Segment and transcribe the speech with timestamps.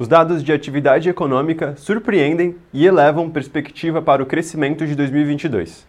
[0.00, 5.86] Os dados de atividade econômica surpreendem e elevam perspectiva para o crescimento de 2022.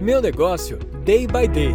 [0.00, 1.74] Meu negócio, day by day.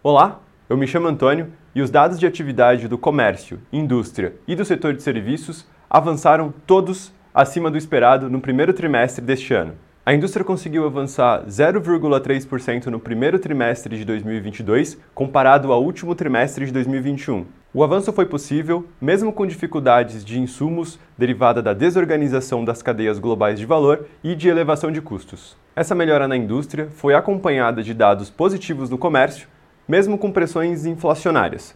[0.00, 4.64] Olá, eu me chamo Antônio e os dados de atividade do comércio, indústria e do
[4.64, 9.74] setor de serviços avançaram todos acima do esperado no primeiro trimestre deste ano.
[10.06, 16.72] A indústria conseguiu avançar 0,3% no primeiro trimestre de 2022, comparado ao último trimestre de
[16.72, 17.46] 2021.
[17.72, 23.58] O avanço foi possível, mesmo com dificuldades de insumos derivada da desorganização das cadeias globais
[23.58, 25.56] de valor e de elevação de custos.
[25.74, 29.48] Essa melhora na indústria foi acompanhada de dados positivos no comércio,
[29.88, 31.74] mesmo com pressões inflacionárias.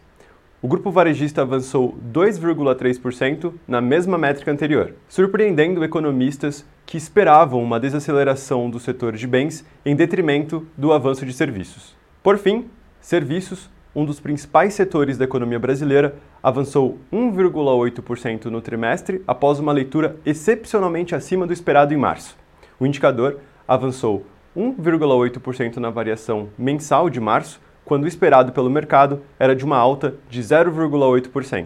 [0.60, 8.68] O grupo varejista avançou 2,3% na mesma métrica anterior, surpreendendo economistas que esperavam uma desaceleração
[8.68, 11.94] do setor de bens em detrimento do avanço de serviços.
[12.24, 12.64] Por fim,
[13.00, 20.16] serviços, um dos principais setores da economia brasileira, avançou 1,8% no trimestre após uma leitura
[20.26, 22.36] excepcionalmente acima do esperado em março.
[22.80, 29.56] O indicador avançou 1,8% na variação mensal de março quando o esperado pelo mercado era
[29.56, 31.64] de uma alta de 0,8%.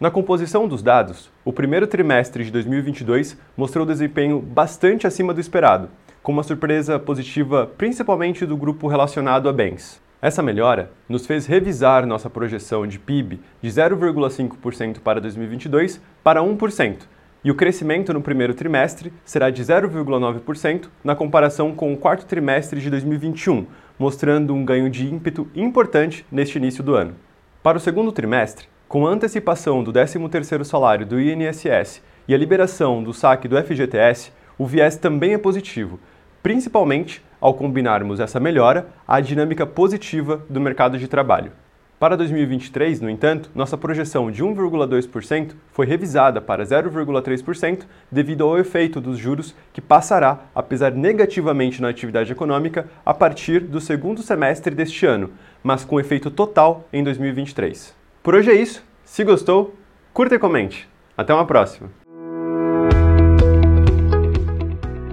[0.00, 5.90] Na composição dos dados, o primeiro trimestre de 2022 mostrou desempenho bastante acima do esperado,
[6.22, 10.00] com uma surpresa positiva principalmente do grupo relacionado a bens.
[10.22, 17.02] Essa melhora nos fez revisar nossa projeção de PIB de 0,5% para 2022 para 1%,
[17.44, 22.80] e o crescimento no primeiro trimestre será de 0,9% na comparação com o quarto trimestre
[22.80, 23.66] de 2021,
[23.98, 27.14] mostrando um ganho de ímpeto importante neste início do ano.
[27.62, 33.02] Para o segundo trimestre, com a antecipação do 13º salário do INSS e a liberação
[33.02, 35.98] do saque do FGTS, o viés também é positivo,
[36.42, 41.52] principalmente ao combinarmos essa melhora à dinâmica positiva do mercado de trabalho.
[41.98, 49.00] Para 2023, no entanto, nossa projeção de 1,2% foi revisada para 0,3% devido ao efeito
[49.00, 54.72] dos juros que passará a pesar negativamente na atividade econômica a partir do segundo semestre
[54.72, 55.30] deste ano,
[55.60, 57.92] mas com efeito total em 2023.
[58.22, 58.84] Por hoje é isso.
[59.04, 59.74] Se gostou,
[60.12, 60.88] curta e comente.
[61.16, 61.90] Até uma próxima.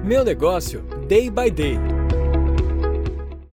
[0.04, 1.95] Meu negócio, day by day